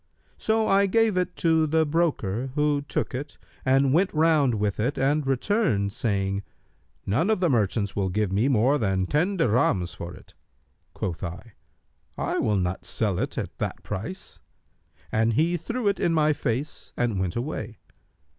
So 0.39 0.67
I 0.67 0.87
gave 0.87 1.15
it 1.15 1.35
to 1.35 1.67
the 1.67 1.85
broker 1.85 2.49
who 2.55 2.81
took 2.81 3.13
it 3.13 3.37
and 3.63 3.93
went 3.93 4.11
round 4.15 4.55
with 4.55 4.79
it 4.79 4.97
and 4.97 5.27
returned, 5.27 5.93
saying, 5.93 6.41
'None 7.05 7.29
of 7.29 7.39
the 7.39 7.51
merchants 7.51 7.95
will 7.95 8.09
give 8.09 8.31
me 8.31 8.47
more 8.47 8.79
than 8.79 9.05
ten 9.05 9.37
dirhams 9.37 9.95
for 9.95 10.11
it.' 10.15 10.33
Quoth 10.95 11.23
I, 11.23 11.53
'I 12.17 12.39
will 12.39 12.57
not 12.57 12.83
sell 12.83 13.19
it 13.19 13.37
at 13.37 13.55
that 13.59 13.83
price;' 13.83 14.39
and 15.11 15.33
he 15.33 15.55
threw 15.55 15.87
it 15.87 15.99
in 15.99 16.15
my 16.15 16.33
face 16.33 16.93
and 16.97 17.19
went 17.19 17.35
away. 17.35 17.77